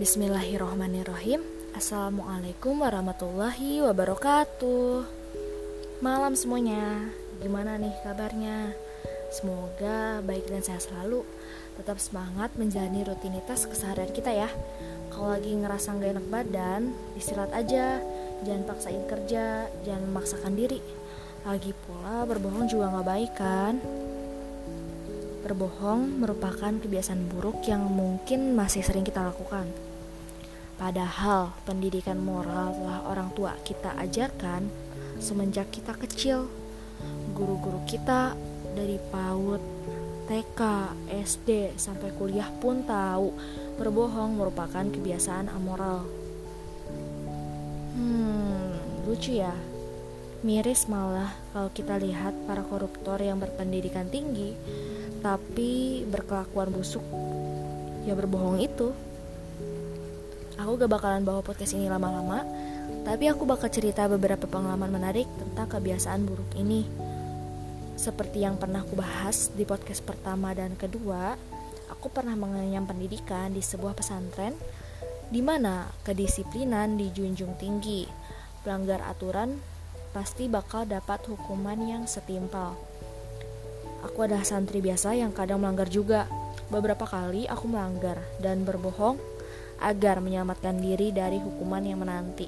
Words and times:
Bismillahirrohmanirrohim 0.00 1.44
Assalamualaikum 1.76 2.80
warahmatullahi 2.80 3.84
wabarakatuh. 3.84 5.04
Malam 6.00 6.32
semuanya. 6.32 7.12
Gimana 7.44 7.76
nih 7.76 7.92
kabarnya? 8.00 8.72
Semoga 9.28 10.24
baik 10.24 10.48
dan 10.48 10.64
sehat 10.64 10.88
selalu. 10.88 11.20
Tetap 11.76 12.00
semangat 12.00 12.48
menjalani 12.56 13.04
rutinitas 13.04 13.68
keseharian 13.68 14.08
kita 14.16 14.32
ya. 14.32 14.48
Kalau 15.12 15.36
lagi 15.36 15.52
ngerasa 15.52 15.92
gak 16.00 16.16
enak 16.16 16.26
badan 16.32 16.96
Istirahat 17.20 17.52
aja. 17.52 18.00
Jangan 18.48 18.64
paksain 18.72 19.04
kerja 19.04 19.68
Jangan 19.84 20.02
memaksakan 20.08 20.56
diri. 20.56 20.80
Lagi 21.44 21.76
pula 21.76 22.24
berbohong 22.24 22.72
juga 22.72 22.88
gak 22.88 23.04
baik 23.04 23.32
kan? 23.36 23.76
Berbohong 25.44 26.24
merupakan 26.24 26.72
kebiasaan 26.72 27.28
buruk 27.28 27.68
yang 27.68 27.84
mungkin 27.84 28.56
masih 28.56 28.80
sering 28.80 29.04
kita 29.04 29.20
lakukan. 29.28 29.89
Padahal 30.80 31.52
pendidikan 31.68 32.16
moral 32.16 32.72
telah 32.72 33.04
orang 33.04 33.28
tua 33.36 33.52
kita 33.60 33.92
ajarkan 34.00 34.64
semenjak 35.20 35.68
kita 35.68 35.92
kecil. 35.92 36.48
Guru-guru 37.36 37.84
kita 37.84 38.32
dari 38.72 38.96
PAUD, 39.12 39.60
TK, 40.24 40.60
SD, 41.12 41.76
sampai 41.76 42.16
kuliah 42.16 42.48
pun 42.64 42.80
tahu 42.88 43.28
berbohong 43.76 44.40
merupakan 44.40 44.88
kebiasaan 44.88 45.52
amoral. 45.52 46.08
Hmm, 48.00 48.80
lucu 49.04 49.36
ya. 49.36 49.52
Miris 50.40 50.88
malah 50.88 51.36
kalau 51.52 51.68
kita 51.76 52.00
lihat 52.00 52.32
para 52.48 52.64
koruptor 52.64 53.20
yang 53.20 53.36
berpendidikan 53.36 54.08
tinggi 54.08 54.56
tapi 55.20 56.00
berkelakuan 56.08 56.72
busuk. 56.72 57.04
Ya 58.08 58.16
berbohong 58.16 58.64
itu. 58.64 58.96
Aku 60.60 60.76
gak 60.76 60.92
bakalan 60.92 61.24
bawa 61.24 61.40
podcast 61.40 61.72
ini 61.72 61.88
lama-lama, 61.88 62.44
tapi 63.08 63.32
aku 63.32 63.48
bakal 63.48 63.72
cerita 63.72 64.04
beberapa 64.12 64.44
pengalaman 64.44 64.92
menarik 64.92 65.24
tentang 65.40 65.72
kebiasaan 65.72 66.28
buruk 66.28 66.52
ini. 66.52 66.84
Seperti 67.96 68.44
yang 68.44 68.60
pernah 68.60 68.84
aku 68.84 68.92
bahas 68.92 69.48
di 69.56 69.64
podcast 69.64 70.04
pertama 70.04 70.52
dan 70.52 70.76
kedua, 70.76 71.32
aku 71.88 72.12
pernah 72.12 72.36
mengenyam 72.36 72.84
pendidikan 72.84 73.56
di 73.56 73.64
sebuah 73.64 73.96
pesantren 73.96 74.52
di 75.32 75.40
mana 75.40 75.88
kedisiplinan 76.04 77.00
dijunjung 77.00 77.56
tinggi. 77.56 78.04
Pelanggar 78.60 79.00
aturan 79.08 79.56
pasti 80.12 80.44
bakal 80.44 80.84
dapat 80.84 81.24
hukuman 81.24 81.80
yang 81.80 82.04
setimpal. 82.04 82.76
Aku 84.04 84.28
adalah 84.28 84.44
santri 84.44 84.84
biasa 84.84 85.16
yang 85.16 85.32
kadang 85.32 85.64
melanggar 85.64 85.88
juga. 85.88 86.28
Beberapa 86.68 87.08
kali 87.08 87.48
aku 87.48 87.64
melanggar 87.64 88.20
dan 88.44 88.68
berbohong 88.68 89.39
agar 89.80 90.20
menyelamatkan 90.20 90.76
diri 90.76 91.10
dari 91.10 91.40
hukuman 91.40 91.80
yang 91.80 92.04
menanti. 92.04 92.46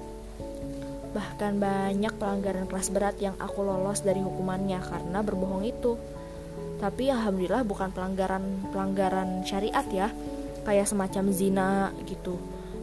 Bahkan 1.12 1.60
banyak 1.60 2.14
pelanggaran 2.16 2.64
kelas 2.68 2.88
berat 2.88 3.16
yang 3.20 3.36
aku 3.36 3.64
lolos 3.64 4.00
dari 4.00 4.20
hukumannya 4.24 4.80
karena 4.80 5.20
berbohong 5.20 5.64
itu. 5.64 5.96
Tapi 6.80 7.12
alhamdulillah 7.12 7.64
bukan 7.68 7.92
pelanggaran-pelanggaran 7.92 9.44
syariat 9.44 9.84
ya, 9.92 10.08
kayak 10.64 10.88
semacam 10.88 11.24
zina 11.32 11.70
gitu. 12.08 12.40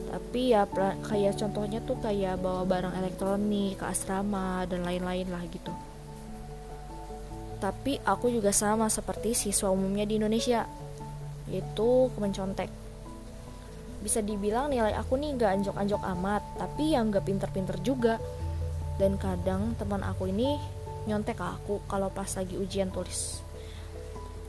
Tapi 0.10 0.58
ya 0.58 0.66
kayak 1.06 1.38
contohnya 1.38 1.82
tuh 1.86 1.98
kayak 2.02 2.42
bawa 2.42 2.66
barang 2.66 2.98
elektronik 2.98 3.78
ke 3.78 3.86
asrama 3.86 4.66
dan 4.66 4.82
lain-lain 4.82 5.30
lah 5.30 5.46
gitu. 5.50 5.74
Tapi 7.60 8.00
aku 8.08 8.32
juga 8.32 8.56
sama 8.56 8.88
seperti 8.88 9.36
siswa 9.36 9.68
umumnya 9.70 10.08
di 10.08 10.16
Indonesia, 10.16 10.64
yaitu 11.52 12.08
mencontek 12.16 12.72
bisa 14.00 14.24
dibilang 14.24 14.72
nilai 14.72 14.96
aku 14.96 15.20
nih 15.20 15.36
gak 15.36 15.52
anjok-anjok 15.60 16.02
amat 16.18 16.44
tapi 16.56 16.96
yang 16.96 17.12
gak 17.12 17.28
pinter-pinter 17.28 17.76
juga. 17.84 18.16
Dan 19.00 19.16
kadang 19.16 19.76
teman 19.80 20.04
aku 20.04 20.28
ini 20.28 20.60
nyontek 21.08 21.40
ke 21.40 21.46
aku 21.46 21.80
kalau 21.88 22.12
pas 22.12 22.28
lagi 22.36 22.60
ujian 22.60 22.92
tulis. 22.92 23.40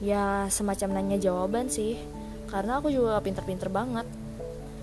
Ya 0.03 0.47
semacam 0.51 0.99
nanya 0.99 1.19
jawaban 1.21 1.71
sih 1.71 1.99
karena 2.51 2.83
aku 2.83 2.91
juga 2.91 3.19
gak 3.19 3.27
pinter-pinter 3.27 3.71
banget. 3.71 4.07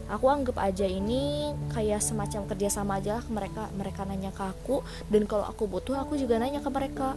Aku 0.08 0.32
anggap 0.32 0.56
aja 0.64 0.88
ini 0.88 1.52
kayak 1.76 2.00
semacam 2.00 2.48
kerjasama 2.48 3.04
aja 3.04 3.20
ke 3.20 3.28
mereka 3.28 3.68
mereka 3.76 4.08
nanya 4.08 4.32
ke 4.32 4.40
aku 4.40 4.80
dan 5.12 5.28
kalau 5.28 5.44
aku 5.44 5.68
butuh 5.68 6.00
aku 6.00 6.16
juga 6.16 6.40
nanya 6.40 6.64
ke 6.64 6.70
mereka. 6.72 7.12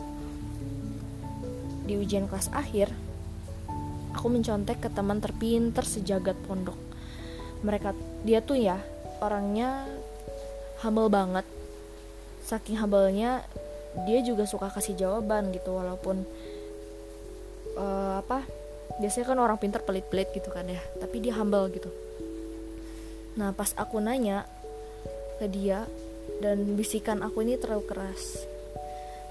Di 1.86 1.94
ujian 1.94 2.26
kelas 2.26 2.50
akhir 2.50 2.90
aku 4.10 4.26
mencontek 4.26 4.82
ke 4.82 4.88
teman 4.90 5.22
terpinter 5.22 5.86
sejagat 5.86 6.34
pondok 6.50 6.89
mereka 7.60 7.92
dia 8.24 8.40
tuh 8.40 8.56
ya 8.56 8.80
orangnya 9.20 9.84
humble 10.80 11.12
banget. 11.12 11.46
Saking 12.44 12.80
humble-nya 12.80 13.44
dia 14.06 14.18
juga 14.22 14.46
suka 14.46 14.70
kasih 14.70 14.96
jawaban 14.96 15.50
gitu 15.50 15.74
walaupun 15.74 16.22
uh, 17.74 18.22
apa 18.22 18.46
biasanya 19.02 19.34
kan 19.34 19.38
orang 19.42 19.58
pintar 19.58 19.82
pelit-pelit 19.82 20.30
gitu 20.30 20.50
kan 20.50 20.66
ya 20.66 20.80
tapi 20.98 21.20
dia 21.20 21.36
humble 21.36 21.68
gitu. 21.74 21.90
Nah 23.38 23.54
pas 23.54 23.70
aku 23.76 23.98
nanya 24.02 24.46
ke 25.38 25.46
dia 25.50 25.86
dan 26.40 26.78
bisikan 26.78 27.20
aku 27.20 27.42
ini 27.44 27.60
terlalu 27.60 27.84
keras. 27.86 28.46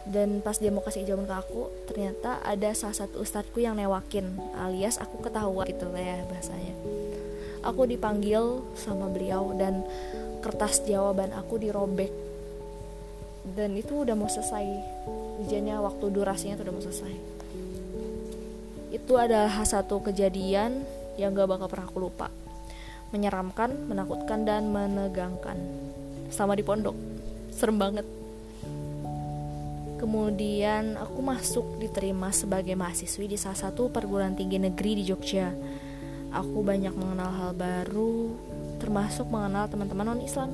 Dan 0.09 0.41
pas 0.41 0.57
dia 0.57 0.73
mau 0.73 0.81
kasih 0.81 1.05
jawaban 1.05 1.29
ke 1.29 1.35
aku 1.37 1.61
ternyata 1.85 2.41
ada 2.41 2.73
salah 2.73 2.97
satu 2.97 3.21
ustadku 3.21 3.61
yang 3.61 3.77
newakin 3.77 4.25
alias 4.57 4.97
aku 4.97 5.21
ketahuan 5.21 5.69
gitu 5.69 5.85
ya 5.93 6.25
bahasanya 6.25 6.73
aku 7.63 7.87
dipanggil 7.87 8.63
sama 8.75 9.11
beliau 9.11 9.51
dan 9.55 9.83
kertas 10.39 10.83
jawaban 10.87 11.35
aku 11.35 11.59
dirobek. 11.59 12.11
Dan 13.55 13.75
itu 13.75 14.03
udah 14.05 14.15
mau 14.15 14.29
selesai. 14.29 14.65
Ujiannya 15.43 15.79
waktu 15.79 16.05
durasinya 16.11 16.59
tuh 16.59 16.63
udah 16.69 16.75
mau 16.75 16.83
selesai. 16.83 17.13
Itu 18.93 19.17
adalah 19.19 19.63
satu 19.63 20.01
kejadian 20.01 20.83
yang 21.19 21.35
gak 21.35 21.49
bakal 21.49 21.67
pernah 21.67 21.87
aku 21.87 21.99
lupa. 21.99 22.27
Menyeramkan, 23.09 23.89
menakutkan, 23.89 24.45
dan 24.45 24.69
menegangkan. 24.69 25.57
Sama 26.29 26.53
di 26.53 26.61
pondok. 26.61 26.93
Serem 27.49 27.81
banget. 27.81 28.05
Kemudian 29.99 30.95
aku 30.95 31.19
masuk 31.19 31.75
diterima 31.81 32.31
sebagai 32.31 32.71
mahasiswi 32.71 33.35
di 33.35 33.35
salah 33.35 33.59
satu 33.59 33.91
perguruan 33.91 34.31
tinggi 34.31 34.55
negeri 34.55 34.95
di 34.95 35.03
Jogja 35.03 35.51
aku 36.29 36.61
banyak 36.61 36.93
mengenal 36.93 37.31
hal 37.33 37.51
baru 37.57 38.33
termasuk 38.77 39.27
mengenal 39.27 39.67
teman-teman 39.67 40.13
non 40.13 40.21
Islam 40.21 40.53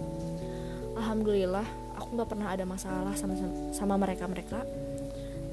alhamdulillah 0.96 1.68
aku 2.00 2.16
nggak 2.16 2.30
pernah 2.32 2.52
ada 2.52 2.64
masalah 2.64 3.14
sama 3.16 3.36
sama 3.76 3.96
mereka 4.00 4.26
mereka 4.28 4.64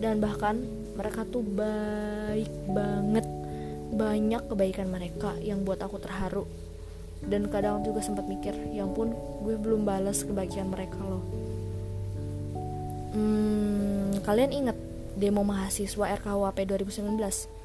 dan 0.02 0.18
bahkan 0.18 0.58
mereka 0.98 1.22
tuh 1.30 1.46
baik 1.46 2.50
banget. 2.74 3.22
Banyak 3.92 4.50
kebaikan 4.50 4.90
mereka 4.90 5.38
yang 5.38 5.62
buat 5.62 5.78
aku 5.78 6.02
terharu. 6.02 6.44
Dan 7.22 7.46
kadang 7.54 7.86
juga 7.86 8.02
sempat 8.02 8.26
mikir 8.26 8.50
ya 8.74 8.82
ampun 8.82 9.14
gue 9.46 9.54
belum 9.54 9.86
balas 9.86 10.26
kebaikan 10.26 10.74
mereka 10.74 10.98
loh. 10.98 11.22
Hmm, 13.14 14.18
kalian 14.26 14.50
inget 14.50 14.78
demo 15.14 15.46
mahasiswa 15.46 16.18
RKUHP 16.18 16.58
2019 16.66 17.61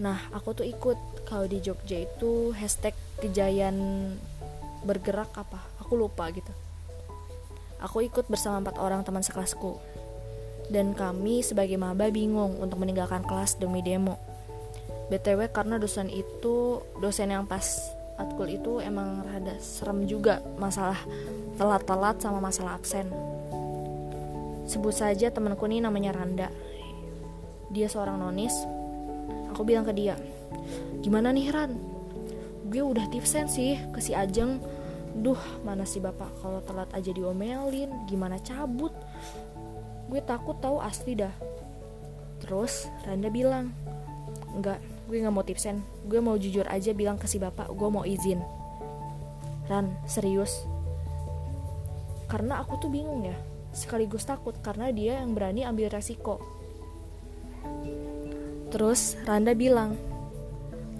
Nah, 0.00 0.16
aku 0.32 0.56
tuh 0.56 0.64
ikut 0.64 0.96
kalau 1.28 1.44
di 1.44 1.60
Jogja 1.60 2.00
itu 2.00 2.56
hashtag 2.56 2.96
kejayaan 3.20 3.76
bergerak 4.80 5.28
apa? 5.36 5.60
Aku 5.84 6.00
lupa 6.00 6.24
gitu. 6.32 6.48
Aku 7.84 8.00
ikut 8.00 8.24
bersama 8.32 8.64
empat 8.64 8.80
orang 8.80 9.04
teman 9.04 9.20
sekelasku. 9.20 9.76
Dan 10.72 10.96
kami 10.96 11.44
sebagai 11.44 11.76
maba 11.76 12.08
bingung 12.08 12.56
untuk 12.64 12.80
meninggalkan 12.80 13.20
kelas 13.28 13.60
demi 13.60 13.84
demo. 13.84 14.16
BTW 15.12 15.52
karena 15.52 15.76
dosen 15.76 16.08
itu, 16.08 16.80
dosen 16.96 17.34
yang 17.34 17.44
pas 17.44 17.92
atkul 18.16 18.48
itu 18.48 18.78
emang 18.80 19.24
rada 19.26 19.56
serem 19.58 20.04
juga 20.04 20.44
masalah 20.60 21.00
telat-telat 21.60 22.16
sama 22.22 22.38
masalah 22.40 22.78
absen. 22.78 23.10
Sebut 24.70 24.94
saja 24.94 25.28
temanku 25.34 25.66
ini 25.66 25.82
namanya 25.82 26.14
Randa. 26.14 26.48
Dia 27.74 27.90
seorang 27.90 28.22
nonis, 28.22 28.54
aku 29.60 29.68
bilang 29.68 29.84
ke 29.84 29.92
dia 29.92 30.16
gimana 31.04 31.32
nih 31.36 31.52
Ran? 31.52 31.76
Gue 32.72 32.80
udah 32.80 33.08
tipsen 33.12 33.44
sih 33.44 33.76
ke 33.92 34.00
si 34.00 34.16
Ajeng. 34.16 34.56
Duh 35.20 35.36
mana 35.66 35.84
sih 35.84 35.98
bapak? 36.00 36.38
Kalau 36.40 36.64
telat 36.64 36.88
aja 36.96 37.10
diomelin 37.10 38.08
gimana 38.08 38.40
cabut? 38.40 38.94
Gue 40.08 40.24
takut 40.24 40.56
tahu 40.62 40.78
asli 40.80 41.18
dah. 41.18 41.32
Terus 42.40 42.88
Randa 43.04 43.28
bilang 43.28 43.74
enggak 44.54 44.80
gue 45.10 45.18
nggak 45.18 45.34
mau 45.34 45.44
tipsen. 45.44 45.82
Gue 46.06 46.22
mau 46.22 46.38
jujur 46.38 46.64
aja 46.70 46.94
bilang 46.94 47.18
ke 47.18 47.26
si 47.26 47.36
bapak 47.36 47.68
gue 47.68 47.88
mau 47.90 48.06
izin. 48.06 48.38
Ran 49.66 49.92
serius. 50.06 50.62
Karena 52.30 52.62
aku 52.62 52.86
tuh 52.86 52.90
bingung 52.92 53.26
ya 53.26 53.36
sekaligus 53.70 54.26
takut 54.26 54.54
karena 54.62 54.90
dia 54.90 55.22
yang 55.22 55.34
berani 55.34 55.62
ambil 55.62 55.90
resiko 55.90 56.59
Terus 58.70 59.18
Randa 59.26 59.52
bilang, 59.52 59.98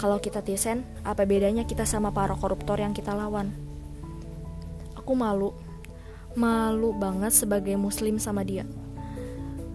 Kalau 0.00 0.17
kita 0.17 0.40
tisen, 0.40 0.82
apa 1.05 1.28
bedanya 1.28 1.69
kita 1.69 1.84
sama 1.84 2.08
para 2.08 2.32
koruptor 2.32 2.81
yang 2.81 2.96
kita 2.96 3.12
lawan? 3.12 3.52
Aku 4.96 5.12
malu, 5.12 5.52
malu 6.32 6.96
banget 6.96 7.37
sebagai 7.37 7.76
muslim 7.76 8.17
sama 8.17 8.40
dia. 8.40 8.64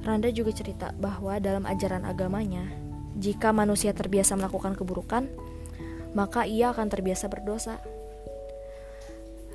Randa 0.01 0.33
juga 0.33 0.49
cerita 0.49 0.93
bahwa 0.97 1.37
dalam 1.37 1.69
ajaran 1.69 2.09
agamanya, 2.09 2.65
jika 3.21 3.53
manusia 3.53 3.93
terbiasa 3.93 4.33
melakukan 4.33 4.73
keburukan, 4.73 5.29
maka 6.17 6.49
ia 6.49 6.73
akan 6.73 6.89
terbiasa 6.89 7.29
berdosa. 7.29 7.77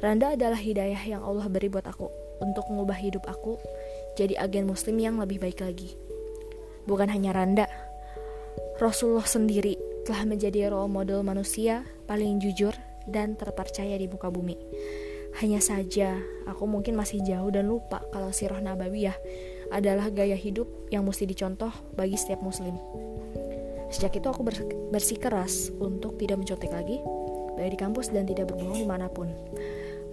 Randa 0.01 0.33
adalah 0.33 0.57
hidayah 0.57 1.03
yang 1.03 1.27
Allah 1.27 1.51
beri 1.51 1.67
buat 1.67 1.85
aku 1.85 2.09
untuk 2.41 2.65
mengubah 2.73 2.97
hidup 2.97 3.27
aku 3.29 3.61
jadi 4.17 4.39
agen 4.41 4.71
muslim 4.71 4.97
yang 4.97 5.21
lebih 5.21 5.43
baik 5.43 5.61
lagi. 5.61 5.99
Bukan 6.89 7.13
hanya 7.13 7.37
Randa, 7.37 7.69
Rasulullah 8.81 9.29
sendiri 9.29 9.77
telah 10.09 10.25
menjadi 10.25 10.73
role 10.73 10.89
model 10.89 11.21
manusia 11.21 11.85
paling 12.09 12.41
jujur 12.41 12.73
dan 13.05 13.37
terpercaya 13.37 13.93
di 14.01 14.09
muka 14.09 14.33
bumi. 14.33 14.57
Hanya 15.37 15.61
saja, 15.61 16.17
aku 16.49 16.65
mungkin 16.65 16.97
masih 16.97 17.21
jauh 17.21 17.53
dan 17.53 17.69
lupa 17.69 18.01
kalau 18.09 18.33
sirah 18.33 18.57
nabawiyah 18.57 19.15
adalah 19.69 20.09
gaya 20.09 20.33
hidup 20.33 20.65
yang 20.89 21.05
mesti 21.05 21.29
dicontoh 21.29 21.69
bagi 21.93 22.17
setiap 22.17 22.41
muslim. 22.41 22.73
Sejak 23.93 24.17
itu 24.17 24.27
aku 24.33 24.49
bersikeras 24.89 25.69
untuk 25.77 26.17
tidak 26.17 26.41
mencontek 26.41 26.73
lagi, 26.73 27.05
baik 27.61 27.77
di 27.77 27.79
kampus 27.79 28.09
dan 28.09 28.25
tidak 28.25 28.49
berbohong 28.49 28.81
di 28.81 28.89
mana 28.89 29.13
pun. 29.13 29.29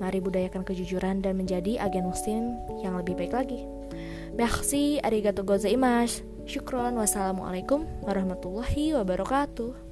Mari 0.03 0.19
budayakan 0.19 0.67
kejujuran 0.67 1.23
dan 1.23 1.39
menjadi 1.39 1.79
agen 1.79 2.11
muslim 2.11 2.59
yang 2.83 2.99
lebih 2.99 3.15
baik 3.15 3.31
lagi. 3.31 3.63
Merci, 4.35 4.99
arigato 4.99 5.41
gozaimasu. 5.47 6.36
Syukron, 6.47 6.95
wassalamualaikum 6.95 7.83
warahmatullahi 7.99 8.95
wabarakatuh. 8.95 9.86